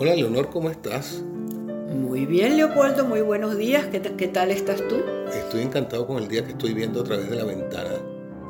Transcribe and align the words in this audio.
Hola 0.00 0.14
Leonor, 0.14 0.50
¿cómo 0.50 0.70
estás? 0.70 1.22
Muy 1.92 2.26
bien, 2.26 2.56
Leopoldo, 2.56 3.04
muy 3.06 3.20
buenos 3.20 3.56
días. 3.56 3.86
¿Qué, 3.86 4.00
qué 4.00 4.28
tal 4.28 4.50
estás 4.50 4.76
tú? 4.88 4.96
Estoy 5.32 5.62
encantado 5.62 6.06
con 6.06 6.18
el 6.18 6.28
día 6.28 6.44
que 6.44 6.52
estoy 6.52 6.74
viendo 6.74 7.00
a 7.00 7.04
través 7.04 7.28
de 7.30 7.36
la 7.36 7.44
ventana. 7.44 7.90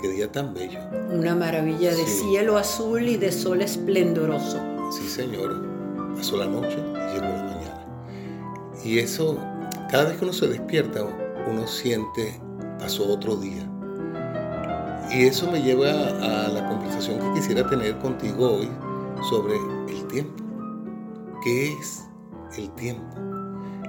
Qué 0.02 0.08
día 0.08 0.30
tan 0.30 0.52
bello. 0.54 0.78
Una 1.10 1.34
maravilla 1.34 1.90
de 1.90 1.96
Sí. 2.04 2.24
cielo 2.30 2.56
azul 2.58 3.02
y 3.08 3.16
de 3.16 3.32
sol 3.32 3.62
esplendoroso. 3.62 4.58
Sí, 4.92 5.08
señor. 5.08 5.64
Pasó 6.16 6.36
la 6.36 6.46
noche 6.46 6.76
y 6.78 7.14
llegó 7.14 7.26
la 7.26 7.42
mañana. 7.44 7.86
Y 8.84 8.98
eso, 8.98 9.38
cada 9.90 10.04
vez 10.04 10.18
que 10.18 10.24
uno 10.24 10.32
se 10.32 10.48
despierta, 10.48 11.00
uno 11.50 11.66
siente, 11.66 12.40
pasó 12.78 13.06
otro 13.12 13.36
día. 13.36 13.62
Y 15.12 15.24
eso 15.24 15.50
me 15.50 15.62
lleva 15.62 15.90
a 15.90 16.48
la 16.48 16.68
conversación 16.68 17.18
que 17.20 17.40
quisiera 17.40 17.68
tener 17.68 17.96
contigo 17.98 18.58
hoy 18.58 18.68
sobre 19.30 19.54
el 19.88 20.06
tiempo. 20.08 20.44
¿Qué 21.48 21.72
es 21.72 22.04
el 22.58 22.68
tiempo? 22.74 23.16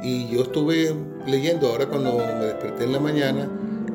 Y 0.01 0.29
yo 0.29 0.43
estuve 0.43 0.95
leyendo 1.27 1.67
ahora 1.67 1.89
cuando 1.89 2.17
me 2.17 2.45
desperté 2.45 2.85
en 2.85 2.93
la 2.93 3.01
mañana 3.01 3.49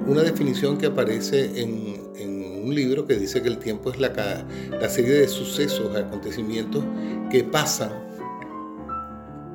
una 0.06 0.20
definición 0.20 0.76
que 0.76 0.84
aparece 0.84 1.62
en, 1.62 1.98
en 2.14 2.62
un 2.62 2.74
libro 2.74 3.06
que 3.06 3.14
dice 3.14 3.40
que 3.40 3.48
el 3.48 3.56
tiempo 3.56 3.90
es 3.90 3.98
la, 3.98 4.44
la 4.68 4.88
serie 4.90 5.14
de 5.14 5.28
sucesos, 5.28 5.96
acontecimientos 5.96 6.84
que 7.30 7.42
pasan 7.42 7.90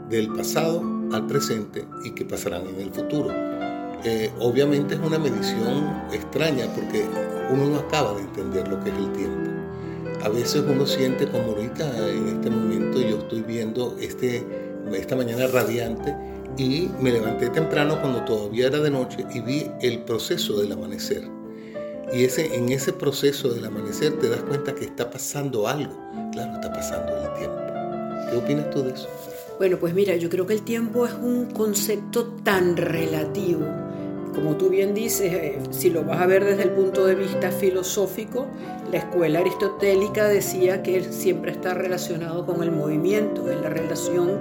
del 0.10 0.34
pasado 0.34 0.82
al 1.12 1.28
presente 1.28 1.86
y 2.04 2.10
que 2.10 2.26
pasarán 2.26 2.66
en 2.66 2.82
el 2.82 2.92
futuro. 2.92 3.30
Eh, 4.04 4.32
obviamente 4.40 4.96
es 4.96 5.02
una 5.02 5.20
medición 5.20 5.86
extraña 6.12 6.66
porque 6.74 7.06
uno 7.52 7.70
no 7.70 7.76
acaba 7.78 8.16
de 8.16 8.22
entender 8.22 8.70
lo 8.70 8.84
que 8.84 8.90
es 8.90 8.98
el 8.98 9.12
tiempo. 9.12 9.52
A 10.24 10.30
veces 10.30 10.64
uno 10.68 10.88
siente 10.88 11.28
como 11.28 11.52
ahorita 11.52 12.10
en 12.10 12.28
este 12.28 12.50
momento 12.50 12.59
yo 13.40 13.46
estoy 13.46 13.56
viendo 13.56 13.98
este, 14.00 14.44
esta 14.94 15.16
mañana 15.16 15.48
radiante 15.48 16.16
y 16.58 16.90
me 17.02 17.12
levanté 17.12 17.50
temprano 17.50 18.00
cuando 18.02 18.24
todavía 18.26 18.68
era 18.68 18.80
de 18.80 18.90
noche 18.90 19.26
y 19.34 19.40
vi 19.42 19.72
el 19.82 20.00
proceso 20.00 20.60
del 20.60 20.72
amanecer. 20.72 21.24
Y 22.12 22.24
ese, 22.24 22.56
en 22.56 22.70
ese 22.70 22.92
proceso 22.92 23.50
del 23.50 23.66
amanecer 23.66 24.18
te 24.20 24.30
das 24.30 24.42
cuenta 24.42 24.74
que 24.74 24.86
está 24.86 25.10
pasando 25.10 25.68
algo. 25.68 25.94
Claro, 26.32 26.54
está 26.56 26.74
pasando 26.74 27.16
el 27.16 27.34
tiempo. 27.38 27.58
¿Qué 28.30 28.38
opinas 28.38 28.70
tú 28.72 28.84
de 28.84 28.94
eso? 28.94 29.08
Bueno, 29.58 29.78
pues 29.78 29.94
mira, 29.94 30.16
yo 30.16 30.30
creo 30.30 30.48
que 30.48 30.54
el 30.54 30.64
tiempo 30.64 31.06
es 31.06 31.14
un 31.14 31.46
concepto 31.52 32.26
tan 32.44 32.78
relativo. 32.78 33.62
Como 34.34 34.56
tú 34.56 34.70
bien 34.70 34.94
dices, 34.94 35.34
eh, 35.34 35.60
si 35.72 35.90
lo 35.90 36.04
vas 36.04 36.22
a 36.22 36.28
ver 36.28 36.46
desde 36.46 36.64
el 36.64 36.72
punto 36.72 37.06
de 37.06 37.16
vista 37.16 37.52
filosófico, 37.52 38.48
la 38.92 39.00
escuela 39.00 39.40
aristotélica 39.40 40.28
decía 40.28 40.84
que 40.84 41.04
siempre 41.12 41.52
está 41.52 41.74
relacionado 41.74 42.46
con 42.46 42.64
el 42.64 42.72
movimiento, 42.72 43.50
es 43.52 43.60
la 43.60 43.70
relación 43.70 44.40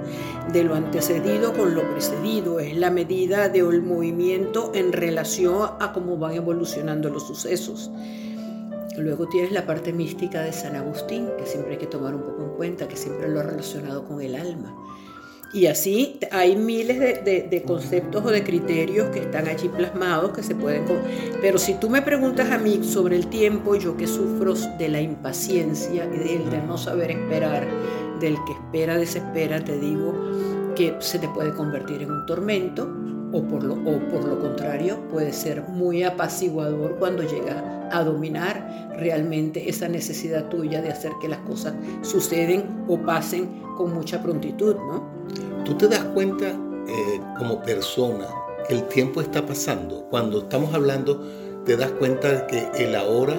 de 0.53 0.63
lo 0.63 0.75
antecedido 0.75 1.53
con 1.53 1.75
lo 1.75 1.89
precedido, 1.91 2.59
es 2.59 2.77
la 2.77 2.91
medida 2.91 3.49
del 3.49 3.81
movimiento 3.81 4.71
en 4.73 4.91
relación 4.91 5.69
a 5.79 5.91
cómo 5.93 6.17
van 6.17 6.33
evolucionando 6.33 7.09
los 7.09 7.27
sucesos. 7.27 7.91
Luego 8.97 9.27
tienes 9.27 9.51
la 9.51 9.65
parte 9.65 9.93
mística 9.93 10.41
de 10.41 10.51
San 10.51 10.75
Agustín, 10.75 11.29
que 11.37 11.45
siempre 11.45 11.73
hay 11.73 11.77
que 11.77 11.87
tomar 11.87 12.15
un 12.15 12.21
poco 12.21 12.43
en 12.43 12.49
cuenta, 12.49 12.87
que 12.87 12.97
siempre 12.97 13.29
lo 13.29 13.39
ha 13.39 13.43
relacionado 13.43 14.05
con 14.05 14.21
el 14.21 14.35
alma. 14.35 14.75
Y 15.51 15.65
así 15.65 16.19
hay 16.31 16.55
miles 16.55 16.99
de, 16.99 17.47
de- 17.49 17.63
conceptos 17.63 18.23
o 18.23 18.29
de 18.29 18.43
criterios 18.43 19.09
que 19.09 19.19
están 19.19 19.47
allí 19.47 19.67
plasmados 19.67 20.31
que 20.31 20.43
se 20.43 20.53
pueden... 20.53 20.85
Pero 21.41 21.57
si 21.57 21.73
tú 21.73 21.89
me 21.89 22.01
preguntas 22.03 22.51
a 22.51 22.59
mí 22.59 22.81
sobre 22.83 23.15
el 23.15 23.27
tiempo, 23.27 23.75
yo 23.75 23.97
que 23.97 24.05
sufro 24.05 24.53
de 24.77 24.89
la 24.89 25.01
impaciencia 25.01 26.05
y 26.05 26.17
del 26.19 26.49
de 26.51 26.61
no 26.61 26.77
saber 26.77 27.11
esperar, 27.11 27.67
del 28.19 28.35
que 28.45 28.51
espera 28.53 28.97
desespera, 28.97 29.63
te 29.63 29.79
digo 29.79 30.13
que 30.75 30.95
se 30.99 31.17
te 31.17 31.27
puede 31.29 31.53
convertir 31.53 32.03
en 32.03 32.11
un 32.11 32.25
tormento 32.27 32.87
o 33.31 33.43
por 33.43 33.63
lo, 33.63 33.73
o 33.73 33.99
por 34.09 34.23
lo 34.25 34.39
contrario 34.39 34.99
puede 35.09 35.33
ser 35.33 35.63
muy 35.63 36.03
apaciguador 36.03 36.95
cuando 36.99 37.23
llega 37.23 37.89
a 37.91 38.03
dominar 38.03 38.89
realmente 38.97 39.69
esa 39.69 39.87
necesidad 39.87 40.47
tuya 40.49 40.81
de 40.81 40.89
hacer 40.89 41.11
que 41.21 41.27
las 41.27 41.39
cosas 41.39 41.73
suceden 42.01 42.85
o 42.87 42.99
pasen 42.99 43.63
con 43.77 43.93
mucha 43.93 44.21
prontitud, 44.21 44.75
¿no? 44.75 45.18
¿Tú 45.65 45.75
te 45.75 45.87
das 45.87 46.03
cuenta 46.05 46.47
eh, 46.47 47.21
como 47.37 47.61
persona 47.61 48.27
que 48.67 48.75
el 48.75 48.87
tiempo 48.87 49.21
está 49.21 49.45
pasando? 49.45 50.05
Cuando 50.09 50.39
estamos 50.39 50.73
hablando, 50.73 51.21
te 51.65 51.77
das 51.77 51.91
cuenta 51.91 52.29
de 52.31 52.47
que 52.47 52.83
el 52.85 52.95
ahora 52.95 53.35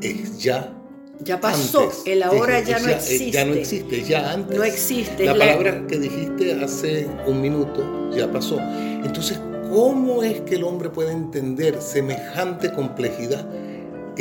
es 0.00 0.38
ya. 0.38 0.72
Ya 1.20 1.40
pasó, 1.40 1.80
antes. 1.80 2.02
el 2.06 2.22
ahora 2.22 2.58
Es- 2.58 2.68
ya 2.68 2.76
es 2.76 2.82
no 2.84 2.88
eh, 2.90 2.94
existe. 2.94 3.30
Ya 3.30 3.44
no 3.46 3.54
existe, 3.54 4.02
ya 4.02 4.32
antes. 4.32 4.56
No 4.58 4.64
existe. 4.64 5.24
La 5.24 5.32
palabra 5.32 5.86
que 5.86 5.98
dijiste 5.98 6.52
hace 6.62 7.08
un 7.26 7.40
minuto 7.40 8.10
ya 8.14 8.30
pasó. 8.30 8.58
Entonces, 8.60 9.40
¿cómo 9.70 10.22
es 10.22 10.40
que 10.42 10.56
el 10.56 10.64
hombre 10.64 10.90
puede 10.90 11.12
entender 11.12 11.80
semejante 11.80 12.70
complejidad 12.72 13.46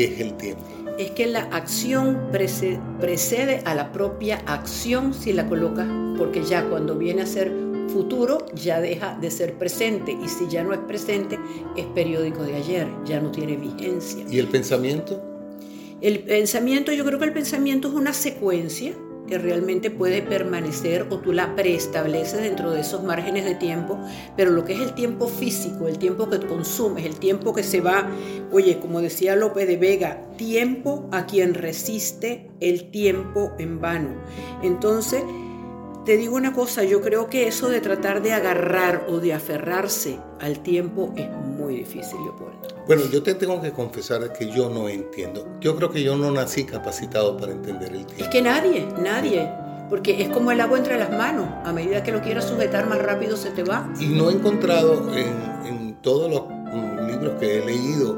es 0.03 0.19
el 0.19 0.33
tiempo? 0.35 0.63
es 0.97 1.11
que 1.11 1.27
la 1.27 1.41
acción 1.51 2.31
prece- 2.31 2.79
precede 3.01 3.61
a 3.65 3.75
la 3.75 3.91
propia 3.91 4.41
acción 4.45 5.13
si 5.13 5.33
la 5.33 5.45
colocas, 5.47 5.87
porque 6.17 6.41
ya 6.43 6.69
cuando 6.69 6.95
viene 6.97 7.23
a 7.23 7.25
ser 7.25 7.51
futuro 7.89 8.45
ya 8.55 8.79
deja 8.79 9.17
de 9.19 9.29
ser 9.29 9.55
presente 9.55 10.13
y 10.13 10.29
si 10.29 10.47
ya 10.47 10.63
no 10.63 10.71
es 10.73 10.79
presente 10.79 11.37
es 11.75 11.85
periódico 11.87 12.43
de 12.43 12.55
ayer, 12.55 12.87
ya 13.05 13.19
no 13.19 13.29
tiene 13.31 13.57
vigencia. 13.57 14.23
¿Y 14.29 14.39
el 14.39 14.47
pensamiento? 14.47 15.21
El 16.01 16.19
pensamiento, 16.19 16.91
yo 16.93 17.03
creo 17.05 17.19
que 17.19 17.25
el 17.25 17.33
pensamiento 17.33 17.87
es 17.89 17.93
una 17.93 18.13
secuencia 18.13 18.93
que 19.27 19.37
realmente 19.37 19.91
puede 19.91 20.21
permanecer 20.21 21.07
o 21.09 21.19
tú 21.19 21.33
la 21.33 21.55
preestableces 21.55 22.41
dentro 22.41 22.71
de 22.71 22.81
esos 22.81 23.03
márgenes 23.03 23.45
de 23.45 23.55
tiempo, 23.55 23.99
pero 24.35 24.51
lo 24.51 24.65
que 24.65 24.73
es 24.73 24.81
el 24.81 24.93
tiempo 24.93 25.27
físico, 25.27 25.87
el 25.87 25.97
tiempo 25.97 26.29
que 26.29 26.39
consumes, 26.39 27.05
el 27.05 27.17
tiempo 27.17 27.53
que 27.53 27.63
se 27.63 27.81
va, 27.81 28.09
oye, 28.51 28.79
como 28.79 29.01
decía 29.01 29.35
López 29.35 29.67
de 29.67 29.77
Vega, 29.77 30.21
tiempo 30.37 31.07
a 31.11 31.25
quien 31.25 31.53
resiste 31.53 32.49
el 32.59 32.91
tiempo 32.91 33.53
en 33.57 33.81
vano. 33.81 34.09
Entonces, 34.61 35.23
te 36.05 36.17
digo 36.17 36.35
una 36.35 36.53
cosa, 36.53 36.83
yo 36.83 37.01
creo 37.01 37.29
que 37.29 37.47
eso 37.47 37.69
de 37.69 37.81
tratar 37.81 38.21
de 38.21 38.33
agarrar 38.33 39.05
o 39.09 39.19
de 39.19 39.33
aferrarse 39.33 40.19
al 40.39 40.59
tiempo 40.59 41.11
es 41.15 41.29
muy 41.29 41.77
difícil, 41.77 42.17
Leopoldo. 42.23 42.55
Bueno, 42.87 43.03
yo 43.11 43.23
te 43.23 43.33
tengo 43.33 43.61
que 43.61 43.71
confesar 43.71 44.31
que 44.33 44.49
yo 44.51 44.69
no 44.69 44.87
entiendo. 44.87 45.47
Yo 45.59 45.75
creo 45.75 45.89
que 45.91 46.03
yo 46.03 46.15
no 46.15 46.29
nací 46.31 46.63
capacitado 46.65 47.35
para 47.37 47.51
entender 47.51 47.91
el 47.91 48.01
Es 48.01 48.07
tiempo. 48.07 48.29
que 48.31 48.41
nadie, 48.41 48.87
nadie, 49.01 49.49
porque 49.89 50.21
es 50.21 50.29
como 50.29 50.51
el 50.51 50.61
agua 50.61 50.77
entre 50.77 50.99
las 50.99 51.09
manos, 51.11 51.47
a 51.63 51.73
medida 51.73 52.03
que 52.03 52.11
lo 52.11 52.21
quieras 52.21 52.45
sujetar 52.45 52.87
más 52.87 52.99
rápido 52.99 53.35
se 53.35 53.49
te 53.49 53.63
va. 53.63 53.91
Y 53.99 54.05
no 54.07 54.29
he 54.29 54.33
encontrado 54.33 55.11
en, 55.15 55.33
en 55.67 55.95
todos 56.01 56.29
los 56.29 56.43
libros 57.09 57.33
que 57.39 57.57
he 57.59 57.65
leído 57.65 58.17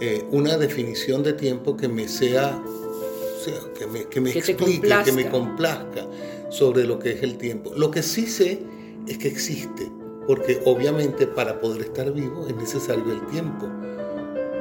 eh, 0.00 0.26
una 0.30 0.56
definición 0.56 1.22
de 1.22 1.34
tiempo 1.34 1.76
que 1.76 1.88
me 1.88 2.08
sea, 2.08 2.58
o 2.58 3.44
sea, 3.44 3.54
que 3.78 3.86
me, 3.86 4.04
que 4.04 4.20
me 4.22 4.32
Que 4.32 4.40
te 4.40 4.52
explique, 4.52 4.88
que 5.04 5.12
me 5.12 5.28
complazca 5.28 6.06
sobre 6.48 6.84
lo 6.84 6.98
que 6.98 7.12
es 7.12 7.22
el 7.22 7.36
tiempo. 7.38 7.72
Lo 7.76 7.90
que 7.90 8.02
sí 8.02 8.26
sé 8.26 8.60
es 9.06 9.18
que 9.18 9.28
existe, 9.28 9.90
porque 10.26 10.60
obviamente 10.64 11.26
para 11.26 11.60
poder 11.60 11.82
estar 11.82 12.12
vivo 12.12 12.46
es 12.48 12.56
necesario 12.56 13.04
el 13.12 13.24
tiempo. 13.26 13.66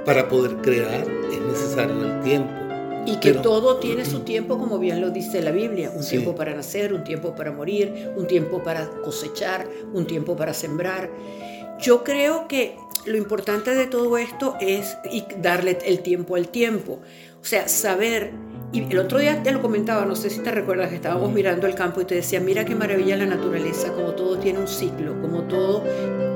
Para 0.06 0.28
poder 0.28 0.58
crear 0.58 1.06
es 1.32 1.42
necesario 1.42 2.04
el 2.04 2.22
tiempo. 2.22 2.54
Y 3.08 3.18
que 3.20 3.30
Pero- 3.30 3.42
todo 3.42 3.78
tiene 3.78 4.04
su 4.04 4.22
tiempo, 4.22 4.58
como 4.58 4.80
bien 4.80 5.00
lo 5.00 5.12
dice 5.12 5.42
la 5.42 5.52
Biblia, 5.52 5.92
un 5.96 6.02
Sí. 6.04 6.12
tiempo 6.12 6.36
para 6.36 6.56
nacer, 6.56 6.92
un 6.94 7.04
tiempo 7.04 7.36
para 7.36 7.52
morir, 7.52 8.12
un 8.16 8.26
tiempo 8.26 8.64
para 8.64 8.90
cosechar, 9.04 9.68
un 9.94 10.08
tiempo 10.08 10.36
para 10.36 10.54
sembrar. 10.56 11.12
Yo 11.80 12.04
creo 12.04 12.48
que 12.48 12.78
lo 13.06 13.18
importante 13.18 13.76
de 13.76 13.86
todo 13.86 14.18
esto 14.18 14.56
es 14.60 14.98
darle 15.40 15.78
el 15.86 16.00
tiempo 16.00 16.36
al 16.36 16.48
tiempo, 16.48 17.00
o 17.40 17.46
sea, 17.46 17.68
saber 17.68 18.32
y 18.74 18.82
el 18.92 19.00
otro 19.00 19.20
día 19.20 19.42
te 19.42 19.52
lo 19.54 19.62
comentaba, 19.62 20.06
no 20.06 20.16
sé 20.16 20.30
si 20.30 20.40
te 20.42 20.52
recuerdas 20.52 20.90
que 20.90 20.96
estábamos 20.96 21.32
mirando 21.32 21.66
el 21.66 21.76
campo 21.76 22.02
y 22.02 22.06
te 22.06 22.16
decía, 22.16 22.42
mira 22.42 22.66
qué 22.66 22.76
maravilla 22.76 23.16
la 23.16 23.26
naturaleza, 23.26 23.94
como 23.94 24.10
todo 24.16 24.38
tiene 24.38 24.60
un 24.60 24.68
ciclo, 24.68 25.20
como 25.22 25.44
todo 25.44 25.82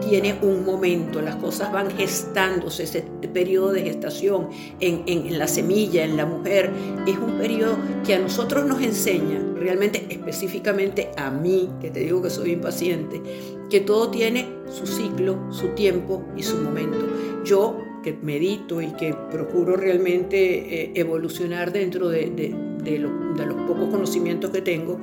tiene 0.07 0.37
un 0.41 0.63
momento, 0.65 1.21
las 1.21 1.35
cosas 1.35 1.71
van 1.71 1.91
gestándose, 1.91 2.83
ese 2.83 3.03
periodo 3.33 3.73
de 3.73 3.81
gestación 3.81 4.47
en, 4.79 5.03
en- 5.05 5.27
en 5.27 5.37
la 5.37 5.47
semilla, 5.47 6.03
en 6.05 6.15
la 6.15 6.25
mujer, 6.25 6.71
es 7.05 7.17
un 7.17 7.33
periodo 7.37 7.77
que 8.05 8.15
a 8.15 8.19
nosotros 8.19 8.65
nos 8.65 8.81
enseña, 8.81 9.41
realmente 9.57 10.05
específicamente 10.09 11.11
a 11.17 11.29
mí, 11.29 11.69
que 11.81 11.89
te 11.91 11.99
digo 11.99 12.21
que 12.21 12.29
soy 12.29 12.51
impaciente, 12.53 13.21
que 13.69 13.81
todo 13.81 14.09
tiene 14.09 14.47
su 14.71 14.87
ciclo, 14.87 15.37
su 15.51 15.69
tiempo 15.69 16.23
y 16.37 16.43
su 16.43 16.55
momento. 16.57 17.05
Yo 17.43 17.83
que 18.03 18.13
medito 18.21 18.81
y 18.81 18.87
que 18.93 19.13
procuro 19.31 19.75
realmente 19.75 20.83
eh, 20.83 20.91
evolucionar 20.95 21.71
dentro 21.71 22.09
de, 22.09 22.29
de- 22.29 22.55
de 22.83 22.97
lo- 22.99 23.33
de 23.35 23.45
los 23.45 23.55
pocos 23.67 23.89
conocimientos 23.89 24.51
que 24.51 24.61
tengo, 24.61 24.99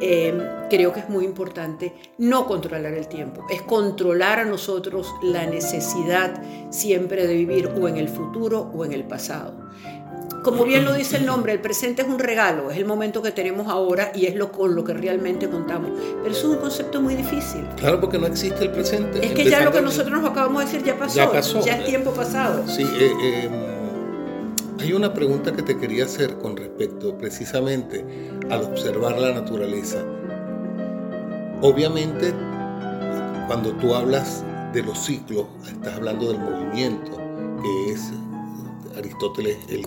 eh, 0.00 0.34
creo 0.68 0.92
que 0.92 1.00
es 1.00 1.08
muy 1.08 1.24
importante 1.24 1.92
no 2.18 2.46
controlar 2.46 2.92
el 2.94 3.08
tiempo, 3.08 3.42
es 3.50 3.62
controlar 3.62 4.40
a 4.40 4.44
nosotros 4.44 5.14
la 5.22 5.46
necesidad 5.46 6.42
siempre 6.70 7.26
de 7.26 7.34
vivir 7.34 7.68
o 7.80 7.88
en 7.88 7.96
el 7.96 8.08
futuro 8.08 8.70
o 8.74 8.84
en 8.84 8.92
el 8.92 9.04
pasado. 9.04 9.54
Como 10.44 10.64
bien 10.64 10.84
lo 10.84 10.92
dice 10.92 11.16
el 11.16 11.26
nombre, 11.26 11.52
el 11.52 11.60
presente 11.60 12.02
es 12.02 12.08
un 12.08 12.18
regalo, 12.18 12.70
es 12.70 12.76
el 12.76 12.84
momento 12.84 13.22
que 13.22 13.32
tenemos 13.32 13.66
ahora 13.68 14.12
y 14.14 14.26
es 14.26 14.36
lo 14.36 14.52
con 14.52 14.74
lo 14.74 14.84
que 14.84 14.92
realmente 14.92 15.48
contamos. 15.48 15.90
Pero 16.22 16.30
eso 16.30 16.48
es 16.48 16.56
un 16.56 16.60
concepto 16.60 17.00
muy 17.00 17.14
difícil. 17.14 17.66
Claro, 17.76 18.00
porque 18.00 18.18
no 18.18 18.26
existe 18.26 18.62
el 18.62 18.70
presente. 18.70 19.24
Es 19.24 19.32
que 19.32 19.44
ya 19.44 19.64
lo 19.64 19.72
que 19.72 19.80
nosotros 19.80 20.20
nos 20.20 20.30
acabamos 20.30 20.60
de 20.60 20.66
decir 20.66 20.84
ya 20.84 20.98
pasó. 20.98 21.16
Ya, 21.16 21.32
pasó. 21.32 21.64
ya 21.64 21.78
es 21.78 21.86
tiempo 21.86 22.12
pasado. 22.12 22.62
Sí, 22.68 22.82
eh, 22.82 23.12
eh, 23.22 23.50
hay 24.80 24.92
una 24.92 25.14
pregunta 25.14 25.50
que 25.52 25.62
te 25.62 25.78
quería 25.78 26.04
hacer 26.04 26.36
con 26.36 26.56
respecto 26.56 27.16
precisamente 27.16 28.04
al 28.50 28.64
observar 28.64 29.18
la 29.18 29.32
naturaleza. 29.32 30.04
Obviamente, 31.62 32.34
cuando 33.46 33.72
tú 33.76 33.94
hablas 33.94 34.44
de 34.74 34.82
los 34.82 34.98
ciclos, 34.98 35.46
estás 35.66 35.94
hablando 35.94 36.28
del 36.28 36.38
movimiento, 36.38 37.16
que 37.62 37.92
es 37.92 38.12
Aristóteles 38.96 39.56
el, 39.68 39.82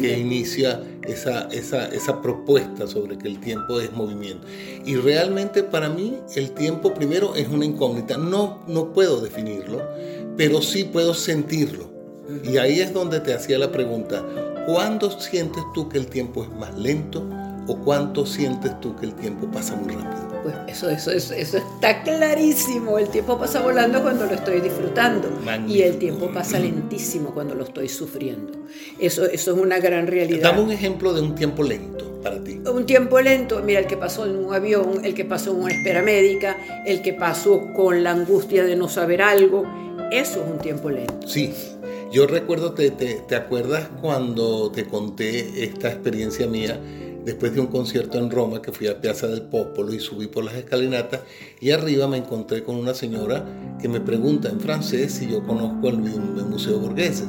que, 0.00 0.18
inicia 0.18 0.82
esa, 1.06 1.48
esa, 1.48 1.86
esa, 1.88 2.22
propuesta 2.22 2.86
sobre 2.86 3.18
que 3.18 3.28
el 3.28 3.40
tiempo 3.40 3.80
es 3.80 3.92
movimiento. 3.92 4.46
Y 4.84 4.96
realmente 4.96 5.62
para 5.62 5.88
mí 5.88 6.18
el 6.34 6.52
tiempo 6.52 6.94
primero 6.94 7.34
es 7.34 7.48
una 7.48 7.64
incógnita. 7.64 8.16
No, 8.16 8.60
no 8.66 8.92
puedo 8.92 9.20
definirlo, 9.20 9.82
pero 10.36 10.62
sí 10.62 10.84
puedo 10.84 11.14
sentirlo. 11.14 11.90
Y 12.44 12.56
ahí 12.56 12.80
es 12.80 12.92
donde 12.92 13.20
te 13.20 13.34
hacía 13.34 13.58
la 13.58 13.72
pregunta, 13.72 14.24
¿cuándo 14.66 15.10
sientes 15.20 15.62
tú 15.74 15.88
que 15.88 15.98
el 15.98 16.06
tiempo 16.06 16.44
es 16.44 16.50
más 16.50 16.76
lento 16.78 17.26
o 17.66 17.76
cuánto 17.76 18.26
sientes 18.26 18.78
tú 18.80 18.96
que 18.96 19.06
el 19.06 19.14
tiempo 19.14 19.46
pasa 19.46 19.76
muy 19.76 19.94
rápido? 19.94 20.32
Pues 20.42 20.54
eso, 20.66 20.90
eso, 20.90 21.12
eso, 21.12 21.34
eso 21.34 21.58
está 21.58 22.02
clarísimo. 22.02 22.98
El 22.98 23.08
tiempo 23.08 23.38
pasa 23.38 23.60
volando 23.60 24.02
cuando 24.02 24.26
lo 24.26 24.32
estoy 24.32 24.60
disfrutando 24.60 25.28
y 25.68 25.82
el 25.82 25.98
tiempo 25.98 26.30
pasa 26.32 26.58
lentísimo 26.58 27.30
cuando 27.32 27.54
lo 27.54 27.64
estoy 27.64 27.88
sufriendo. 27.88 28.52
Eso, 28.98 29.24
eso 29.24 29.54
es 29.54 29.58
una 29.58 29.78
gran 29.78 30.06
realidad. 30.08 30.50
Dame 30.50 30.62
un 30.62 30.72
ejemplo 30.72 31.12
de 31.12 31.20
un 31.20 31.34
tiempo 31.34 31.62
lento 31.62 32.20
para 32.22 32.42
ti. 32.42 32.60
Un 32.68 32.86
tiempo 32.86 33.20
lento, 33.20 33.62
mira, 33.62 33.80
el 33.80 33.86
que 33.86 33.96
pasó 33.96 34.26
en 34.26 34.36
un 34.36 34.52
avión, 34.52 35.04
el 35.04 35.14
que 35.14 35.24
pasó 35.24 35.52
en 35.52 35.60
una 35.60 35.72
espera 35.72 36.02
médica, 36.02 36.56
el 36.86 37.02
que 37.02 37.12
pasó 37.12 37.72
con 37.74 38.02
la 38.02 38.10
angustia 38.10 38.64
de 38.64 38.74
no 38.74 38.88
saber 38.88 39.22
algo. 39.22 39.64
Eso 40.10 40.42
es 40.44 40.50
un 40.50 40.58
tiempo 40.58 40.90
lento. 40.90 41.28
Sí, 41.28 41.54
yo 42.10 42.26
recuerdo, 42.26 42.72
te, 42.72 42.90
te, 42.90 43.14
te 43.26 43.36
acuerdas 43.36 43.88
cuando 44.00 44.70
te 44.72 44.86
conté 44.86 45.64
esta 45.64 45.88
experiencia 45.88 46.46
mía? 46.46 46.78
Después 47.24 47.54
de 47.54 47.60
un 47.60 47.68
concierto 47.68 48.18
en 48.18 48.30
Roma 48.30 48.60
que 48.60 48.72
fui 48.72 48.88
a 48.88 49.00
Piazza 49.00 49.26
del 49.28 49.42
Popolo 49.42 49.92
y 49.92 50.00
subí 50.00 50.26
por 50.26 50.44
las 50.44 50.54
escalinatas 50.54 51.20
y 51.60 51.70
arriba 51.70 52.08
me 52.08 52.16
encontré 52.16 52.62
con 52.62 52.76
una 52.76 52.94
señora 52.94 53.44
que 53.80 53.88
me 53.88 54.00
pregunta 54.00 54.48
en 54.48 54.60
francés 54.60 55.12
si 55.12 55.28
yo 55.28 55.42
conozco 55.44 55.88
el, 55.88 55.98
Museo 55.98 56.78
Borghese. 56.78 57.24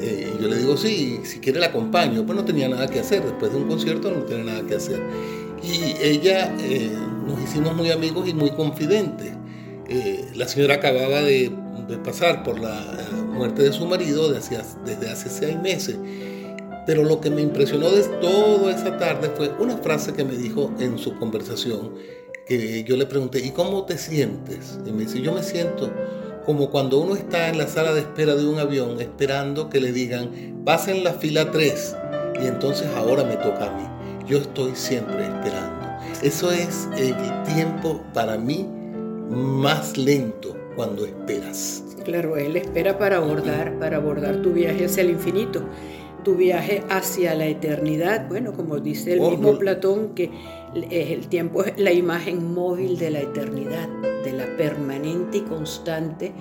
Eh, 0.00 0.32
y 0.34 0.42
yo 0.42 0.48
le 0.48 0.56
digo, 0.56 0.76
sí, 0.76 1.20
si 1.24 1.40
quiere 1.40 1.60
la 1.60 1.66
acompaño. 1.66 2.24
Pues 2.24 2.36
no 2.36 2.44
tenía 2.44 2.68
nada 2.68 2.86
que 2.88 3.00
hacer, 3.00 3.22
después 3.22 3.52
de 3.52 3.58
un 3.58 3.68
concierto 3.68 4.10
no 4.10 4.22
tenía 4.24 4.44
nada 4.44 4.66
que 4.66 4.76
hacer. 4.76 5.00
Y 5.62 5.94
ella, 6.02 6.54
eh, 6.60 6.90
nos 7.26 7.40
hicimos 7.42 7.76
muy 7.76 7.90
amigos 7.90 8.28
y 8.28 8.34
muy 8.34 8.50
confidentes. 8.50 9.32
Eh, 9.88 10.24
la 10.34 10.48
señora 10.48 10.76
acababa 10.76 11.22
de, 11.22 11.52
pasar 12.04 12.44
por 12.44 12.60
la 12.60 12.86
muerte 13.32 13.64
de 13.64 13.72
su 13.72 13.84
marido 13.84 14.32
desde 14.32 15.10
hace 15.10 15.28
seis 15.28 15.60
meses 15.60 15.96
pero 16.90 17.04
lo 17.04 17.20
que 17.20 17.30
me 17.30 17.40
impresionó 17.40 17.88
de 17.88 18.02
toda 18.20 18.72
esa 18.72 18.98
tarde 18.98 19.30
fue 19.36 19.48
una 19.60 19.76
frase 19.76 20.12
que 20.12 20.24
me 20.24 20.34
dijo 20.34 20.72
en 20.80 20.98
su 20.98 21.16
conversación, 21.20 21.92
que 22.44 22.82
yo 22.82 22.96
le 22.96 23.06
pregunté, 23.06 23.38
¿y 23.38 23.52
cómo 23.52 23.84
te 23.84 23.96
sientes? 23.96 24.76
Y 24.84 24.90
me 24.90 25.04
dice, 25.04 25.20
yo 25.20 25.32
me 25.32 25.44
siento 25.44 25.88
como 26.44 26.68
cuando 26.68 26.98
uno 26.98 27.14
está 27.14 27.48
en 27.48 27.58
la 27.58 27.68
sala 27.68 27.94
de 27.94 28.00
espera 28.00 28.34
de 28.34 28.44
un 28.44 28.58
avión 28.58 29.00
esperando 29.00 29.70
que 29.70 29.78
le 29.78 29.92
digan, 29.92 30.64
pasen 30.64 31.04
la 31.04 31.12
fila 31.12 31.52
3 31.52 31.96
y 32.42 32.48
entonces 32.48 32.88
ahora 32.96 33.22
me 33.22 33.36
toca 33.36 33.66
a 33.66 33.76
mí. 33.76 34.26
Yo 34.26 34.38
estoy 34.38 34.72
siempre 34.74 35.22
esperando. 35.22 35.86
Eso 36.24 36.50
es 36.50 36.88
el 36.98 37.14
tiempo 37.54 38.02
para 38.12 38.36
mí 38.36 38.66
más 39.28 39.96
lento 39.96 40.56
cuando 40.74 41.06
esperas. 41.06 41.84
Claro, 42.04 42.36
él 42.36 42.56
espera 42.56 42.98
para 42.98 43.18
abordar, 43.18 43.78
para 43.78 43.98
abordar 43.98 44.42
tu 44.42 44.54
viaje 44.54 44.86
hacia 44.86 45.02
el 45.02 45.10
infinito 45.10 45.62
tu 46.22 46.34
viaje 46.34 46.82
hacia 46.88 47.34
la 47.34 47.46
eternidad. 47.46 48.28
Bueno, 48.28 48.52
como 48.52 48.78
dice 48.78 49.14
el 49.14 49.20
mismo 49.20 49.58
Platón, 49.58 50.14
que 50.14 50.30
el 50.74 51.26
tiempo 51.28 51.64
es 51.64 51.78
la 51.78 51.92
imagen 51.92 52.52
móvil 52.52 52.98
de 52.98 53.10
la 53.10 53.20
eternidad, 53.20 53.88
de 54.24 54.32
la 54.32 54.46
permanente 54.56 55.38
y 55.38 55.40
constante 55.42 56.32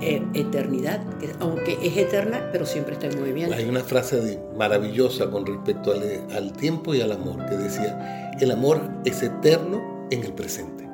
eh, 0.00 0.22
eternidad, 0.34 1.02
que 1.18 1.30
aunque 1.40 1.78
es 1.82 1.96
eterna, 1.96 2.48
pero 2.52 2.66
siempre 2.66 2.94
está 2.94 3.06
en 3.08 3.20
movimiento. 3.20 3.54
Hay 3.54 3.64
una 3.64 3.84
frase 3.84 4.38
maravillosa 4.56 5.30
con 5.30 5.44
respecto 5.44 5.92
al, 5.92 6.02
al 6.34 6.52
tiempo 6.52 6.94
y 6.94 7.00
al 7.00 7.12
amor, 7.12 7.44
que 7.46 7.56
decía, 7.56 8.30
el 8.40 8.50
amor 8.50 8.80
es 9.04 9.22
eterno 9.22 10.08
en 10.10 10.24
el 10.24 10.32
presente. 10.32 10.84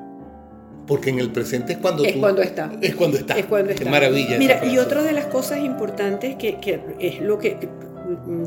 Porque 0.86 1.10
en 1.10 1.20
el 1.20 1.30
presente 1.30 1.74
es 1.74 1.78
cuando 1.78 2.04
es 2.04 2.16
cuando 2.16 2.42
está. 2.42 2.72
Es 2.80 2.96
cuando 2.96 3.16
está. 3.16 3.38
Es 3.38 3.46
cuando 3.46 3.70
está. 3.70 3.84
Qué 3.84 3.90
maravilla. 3.90 4.38
Mira, 4.38 4.64
y 4.64 4.76
otra 4.78 5.04
de 5.04 5.12
las 5.12 5.26
cosas 5.26 5.60
importantes 5.60 6.34
que, 6.34 6.58
que 6.58 6.80
es 6.98 7.20
lo 7.20 7.38
que 7.38 7.68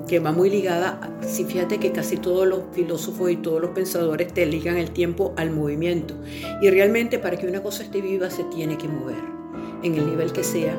que 0.07 0.19
va 0.19 0.31
muy 0.31 0.49
ligada, 0.49 0.99
si 1.21 1.45
fíjate 1.45 1.79
que 1.79 1.91
casi 1.91 2.17
todos 2.17 2.47
los 2.47 2.61
filósofos 2.71 3.31
y 3.31 3.37
todos 3.37 3.61
los 3.61 3.71
pensadores 3.71 4.33
te 4.33 4.45
ligan 4.45 4.77
el 4.77 4.91
tiempo 4.91 5.33
al 5.37 5.51
movimiento. 5.51 6.15
Y 6.61 6.69
realmente 6.69 7.19
para 7.19 7.37
que 7.37 7.47
una 7.47 7.61
cosa 7.61 7.83
esté 7.83 8.01
viva 8.01 8.29
se 8.29 8.43
tiene 8.45 8.77
que 8.77 8.87
mover, 8.87 9.23
en 9.83 9.95
el 9.95 10.05
nivel 10.05 10.31
que 10.31 10.43
sea. 10.43 10.75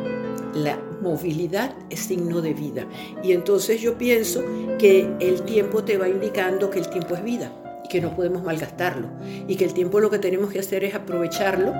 La 0.55 0.79
movilidad 1.01 1.75
es 1.91 2.01
signo 2.01 2.41
de 2.41 2.55
vida. 2.55 2.87
Y 3.23 3.33
entonces 3.33 3.81
yo 3.81 3.99
pienso 3.99 4.43
que 4.79 5.11
el 5.21 5.43
tiempo 5.43 5.85
te 5.85 5.99
va 5.99 6.09
indicando 6.09 6.71
que 6.71 6.79
el 6.79 6.89
tiempo 6.89 7.15
es 7.15 7.25
vida 7.25 7.53
y 7.85 7.89
que 7.89 8.01
no 8.01 8.15
podemos 8.15 8.43
malgastarlo. 8.43 9.09
Y 9.49 9.57
que 9.57 9.65
el 9.65 9.75
tiempo 9.75 10.01
lo 10.01 10.11
que 10.11 10.19
tenemos 10.19 10.53
que 10.53 10.61
hacer 10.61 10.85
es 10.85 10.95
aprovecharlo 10.95 11.75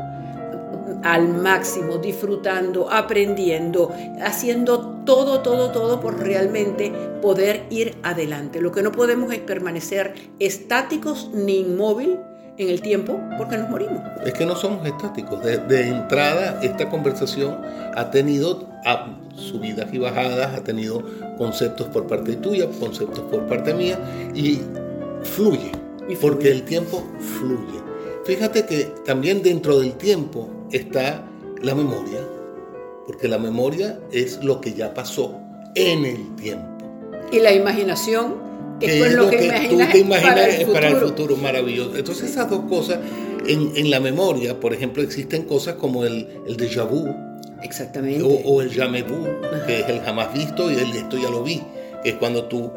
al 1.05 1.29
máximo, 1.29 1.99
disfrutando, 1.99 2.91
aprendiendo, 2.91 3.93
haciendo 4.23 4.81
todo, 5.05 5.41
todo, 5.41 5.71
todo 5.71 6.01
por 6.01 6.19
realmente 6.19 6.91
poder 7.21 7.65
ir 7.71 7.97
adelante. 8.03 8.61
Lo 8.61 8.73
que 8.73 8.83
no 8.83 8.91
podemos 8.91 9.33
es 9.33 9.41
permanecer 9.41 10.15
estáticos 10.39 11.31
ni 11.33 11.61
inmóvil 11.61 12.19
en 12.57 12.71
el 12.71 12.81
tiempo 12.81 13.21
porque 13.37 13.59
nos 13.59 13.69
morimos. 13.69 14.01
Es 14.25 14.33
que 14.33 14.47
no 14.47 14.57
somos 14.57 14.87
estáticos. 14.87 15.43
De, 15.43 15.89
entrada, 15.89 16.61
esta 16.63 16.89
conversación 16.89 17.59
ha 17.95 18.11
tenido 18.11 18.67
subidas 19.37 19.93
y 19.93 19.99
bajadas, 19.99 20.55
ha 20.55 20.65
tenido 20.65 21.03
conceptos 21.37 21.87
por 21.89 22.07
parte 22.07 22.37
tuya, 22.37 22.67
conceptos 22.81 23.21
por 23.31 23.47
parte 23.47 23.75
mía 23.75 23.99
y 24.35 24.61
fluye, 25.23 25.71
y 26.09 26.15
fluye. 26.15 26.19
porque 26.21 26.51
el 26.51 26.63
tiempo 26.63 27.05
fluye. 27.19 27.85
Fíjate 28.25 28.65
que 28.65 28.85
también 29.05 29.43
dentro 29.43 29.81
del 29.81 29.93
tiempo 29.95 30.49
está 30.77 31.25
la 31.63 31.75
memoria, 31.75 32.21
porque 33.07 33.29
la 33.29 33.39
memoria 33.39 33.99
es 34.13 34.43
lo 34.43 34.61
que 34.61 34.75
ya 34.75 34.93
pasó 34.93 35.39
en 35.75 36.05
el 36.05 36.37
tiempo. 36.37 36.87
Y 37.33 37.41
la 37.41 37.53
imaginación 37.53 38.35
es, 38.81 39.13
lo, 39.13 39.31
que, 39.31 39.37
tú 39.69 39.79
te 39.91 39.99
imaginas 39.99 40.65
para 40.73 40.89
el, 40.89 40.97
futuro. 40.97 41.37
maravilloso. 41.37 41.97
Entonces 41.97 42.31
esas 42.31 42.51
dos 42.51 42.65
cosas, 42.69 42.99
en, 43.47 43.91
la 43.91 44.01
memoria, 44.01 44.59
por 44.59 44.73
ejemplo, 44.73 45.03
existen 45.03 45.45
cosas 45.45 45.75
como 45.75 46.05
el, 46.05 46.29
el 46.47 46.57
déjà 46.57 46.89
vu. 46.89 47.07
Exactamente. 47.63 48.23
O, 48.23 48.61
el 48.61 48.71
jamais 48.71 49.05
vu, 49.07 49.27
que 49.67 49.81
es 49.81 49.89
el 49.89 50.01
jamás 50.01 50.33
visto 50.35 50.71
y 50.71 50.75
el 50.75 50.95
esto 50.95 51.17
ya 51.17 51.31
lo 51.31 51.43
vi, 51.43 51.63
que 52.03 52.11
es 52.11 52.17
cuando 52.17 52.45
tú 52.45 52.71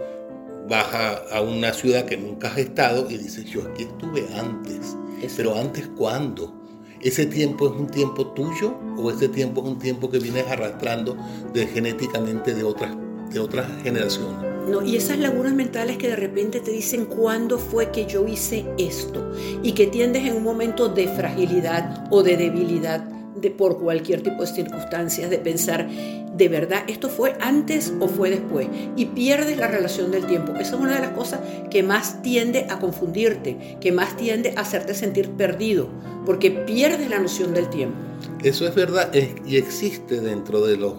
vas 0.69 0.87
a, 1.31 1.41
una 1.41 1.73
ciudad 1.73 2.05
que 2.05 2.17
nunca 2.17 2.49
has 2.49 2.57
estado 2.57 3.09
y 3.09 3.17
dices, 3.17 3.45
yo 3.45 3.63
aquí 3.63 3.83
estuve 3.83 4.25
antes. 4.37 4.95
Pero 5.35 5.55
antes, 5.55 5.87
¿cuándo? 5.97 6.56
¿Ese 7.01 7.27
tiempo 7.27 7.67
es 7.67 7.79
un 7.79 7.87
tiempo 7.87 8.27
tuyo 8.27 8.73
o 8.97 9.11
ese 9.11 9.29
tiempo 9.29 9.61
es 9.61 9.67
un 9.67 9.79
tiempo 9.79 10.09
que 10.09 10.17
vienes 10.17 10.47
arrastrando 10.47 11.15
de 11.53 11.67
genéticamente 11.67 12.55
de 12.55 12.63
otras, 12.63 12.95
de 13.31 13.39
otras 13.39 13.67
generaciones? 13.83 14.51
No, 14.67 14.81
y 14.83 14.97
esas 14.97 15.19
lagunas 15.19 15.53
mentales 15.53 15.97
que 15.97 16.09
de 16.09 16.15
repente 16.15 16.59
te 16.59 16.71
dicen 16.71 17.05
cuándo 17.05 17.59
fue 17.59 17.91
que 17.91 18.05
yo 18.05 18.27
hice 18.27 18.65
esto 18.77 19.31
y 19.63 19.73
que 19.73 19.87
tiendes 19.87 20.25
en 20.25 20.35
un 20.35 20.43
momento 20.43 20.89
de 20.89 21.07
fragilidad 21.07 22.07
o 22.09 22.23
de 22.23 22.35
debilidad 22.35 23.16
de, 23.41 23.51
por 23.51 23.79
cualquier 23.79 24.21
tipo 24.21 24.41
de 24.41 24.47
circunstancias, 24.47 25.29
de 25.29 25.37
pensar, 25.37 25.87
¿de 25.89 26.49
verdad 26.49 26.83
esto 26.87 27.09
fue 27.09 27.35
antes 27.39 27.93
o 27.99 28.07
fue 28.07 28.29
después? 28.29 28.67
Y 28.95 29.05
pierdes 29.05 29.57
la 29.57 29.67
relación 29.67 30.11
del 30.11 30.25
tiempo. 30.25 30.53
Esa 30.53 30.75
es 30.75 30.81
una 30.81 30.95
de 30.95 31.01
las 31.01 31.11
cosas 31.11 31.39
que 31.69 31.83
más 31.83 32.21
tiende 32.21 32.67
a 32.69 32.79
confundirte, 32.79 33.77
que 33.79 33.91
más 33.91 34.15
tiende 34.17 34.53
a 34.55 34.61
hacerte 34.61 34.93
sentir 34.93 35.31
perdido, 35.31 35.87
porque 36.25 36.51
pierdes 36.51 37.09
la 37.09 37.19
noción 37.19 37.53
del 37.53 37.69
tiempo. 37.69 37.97
Eso 38.43 38.67
es 38.67 38.75
verdad 38.75 39.11
y 39.45 39.57
existe 39.57 40.19
dentro 40.21 40.65
de, 40.65 40.77
los, 40.77 40.93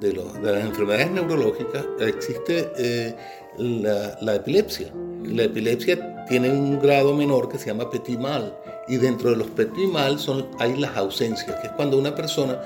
de, 0.00 0.12
los, 0.12 0.34
de 0.42 0.52
las 0.52 0.64
enfermedades 0.64 1.10
neurológicas, 1.10 1.84
existe 2.00 2.70
eh, 2.78 3.14
la, 3.58 4.18
la, 4.20 4.34
epilepsia. 4.36 4.92
La 5.24 5.44
epilepsia 5.44 6.24
tiene 6.28 6.50
un 6.50 6.78
grado 6.80 7.14
menor 7.14 7.48
que 7.48 7.58
se 7.58 7.66
llama 7.66 7.90
petit 7.90 8.18
mal 8.18 8.56
y 8.88 8.96
dentro 8.96 9.30
de 9.30 9.36
los 9.36 9.48
petit 9.48 9.88
mal 9.90 10.18
son, 10.18 10.46
hay 10.58 10.76
las 10.76 10.96
ausencias, 10.96 11.56
que 11.60 11.66
es 11.68 11.72
cuando 11.74 11.98
una 11.98 12.14
persona 12.14 12.60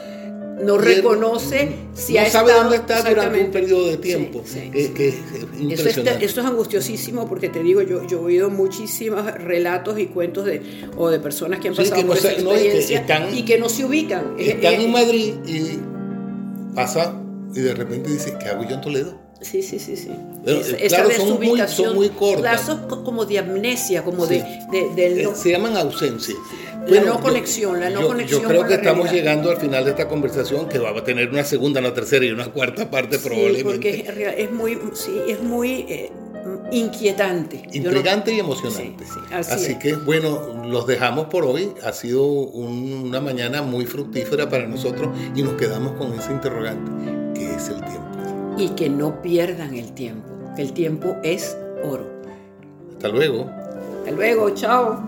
no 0.63 0.77
reconoce 0.77 1.73
si 1.95 2.13
no 2.15 2.21
ha 2.21 2.27
sabe 2.27 2.51
estado- 2.51 2.63
dónde 2.65 2.77
está 2.77 3.09
durante 3.09 3.45
un 3.45 3.51
periodo 3.51 3.87
de 3.89 3.97
tiempo. 3.97 4.43
Sí, 4.45 4.53
sí, 4.61 4.71
Eh, 4.75 4.87
sí. 4.89 4.93
que 4.95 5.09
es 5.09 5.15
Eso 5.15 5.47
es, 5.55 5.61
impresionante. 5.61 6.25
eso 6.27 6.41
es 6.43 6.47
angustiosísimo 6.47 7.27
porque 7.27 7.49
te 7.49 7.63
digo, 7.63 7.81
yo, 7.81 8.07
yo 8.07 8.19
he 8.19 8.25
oído 8.25 8.51
muchísimos 8.51 9.25
relatos 9.37 9.99
y 9.99 10.07
cuentos 10.09 10.45
de, 10.45 10.61
o 10.99 11.09
de 11.09 11.19
personas 11.19 11.61
que 11.61 11.69
han 11.69 11.75
pasado 11.75 11.97
que 11.97 12.03
no 12.03 12.09
por 12.09 12.19
esa 12.19 12.31
se- 12.35 12.43
no, 12.43 12.51
y 12.51 12.57
que 12.57 12.61
experiencia 12.65 13.01
están- 13.01 13.35
y 13.35 13.43
que 13.47 13.59
no 13.59 13.69
se 13.71 13.85
ubican. 13.87 14.35
Es- 14.39 14.49
Están 14.49 14.75
es- 14.75 14.81
en 14.85 14.91
Madrid 14.93 15.35
y 15.47 15.79
pasa 16.75 17.15
y 17.55 17.61
de 17.61 17.75
repente 17.75 18.11
dice, 18.11 18.35
¿qué 18.39 18.47
hago 18.49 18.65
yo 18.65 18.75
en 18.77 18.81
Toledo? 18.81 19.19
Sí, 19.41 19.63
sí, 19.63 19.79
sí, 19.79 19.97
sí. 19.97 20.11
Pero, 20.45 20.61
Esa- 20.61 20.77
eh, 20.77 20.87
esa 20.87 20.97
claro, 20.97 21.11
son 21.17 21.41
muy- 21.41 21.61
son 21.69 21.95
muy 21.95 22.09
cortas. 22.11 22.43
Lazos 22.43 22.81
co- 22.89 23.03
como 23.03 23.25
de 23.25 23.39
amnesia, 23.39 24.05
como 24.05 24.27
Sí. 24.27 24.35
de, 24.71 24.81
Eh, 24.97 25.23
no- 25.25 25.35
Se 25.35 25.51
llaman 25.51 25.77
ausencia. 25.79 26.35
La 26.87 27.01
no 27.03 27.21
conexión, 27.21 27.79
la 27.81 27.91
no 27.91 28.03
yo- 28.03 28.07
conexión 28.09 28.43
Yo 28.43 28.49
creo 28.49 28.67
que 28.67 28.75
estamos 28.75 29.05
realidad. 29.05 29.23
llegando 29.25 29.51
al 29.51 29.57
final 29.59 29.85
de 29.85 29.91
esta 29.91 30.09
conversación 30.09 30.69
que 30.69 30.79
va 30.79 30.91
a 30.91 31.05
tener 31.05 31.29
una 31.31 31.45
segunda, 31.45 31.81
una 31.81 31.93
tercera 31.95 32.25
y 32.25 32.31
una 32.31 32.47
cuarta 32.53 32.91
parte 32.91 33.17
Sí, 33.19 33.23
probablemente. 33.29 33.65
porque 33.65 34.35
es 34.39 34.51
muy, 34.53 34.79
sí, 34.95 35.21
es 35.29 35.43
muy 35.43 35.87
eh, 35.89 36.11
inquietante. 36.73 37.63
Intrigante 37.73 38.33
y 38.35 38.41
emocionante. 38.41 39.05
Sí, 39.05 39.11
sí, 39.15 39.21
así 39.35 39.53
así 39.53 39.73
es. 39.73 39.79
que 39.79 39.95
bueno, 39.95 40.65
los 40.67 40.87
dejamos 40.87 41.27
por 41.27 41.45
hoy. 41.45 41.73
Ha 41.85 41.93
sido 41.93 42.23
un- 42.25 43.05
una 43.07 43.21
mañana 43.21 43.63
muy 43.63 43.87
fructífera 43.87 44.49
para 44.49 44.67
nosotros 44.67 45.09
y 45.35 45.43
nos 45.43 45.55
quedamos 45.55 45.93
con 45.93 46.13
ese 46.15 46.33
interrogante, 46.33 46.91
¿qué 47.35 47.55
es 47.55 47.69
el 47.69 47.77
tiempo? 47.83 48.09
Y 48.57 48.69
que 48.71 48.89
no 48.91 49.21
pierdan 49.23 49.75
el 49.75 49.93
tiempo, 49.93 50.29
que 50.57 50.63
el 50.63 50.73
tiempo 50.73 51.17
es 51.23 51.57
oro. 51.85 52.07
Hasta 52.93 53.09
luego. 53.09 53.49
Hasta 54.01 54.11
luego, 54.13 54.51
chao. 54.51 55.03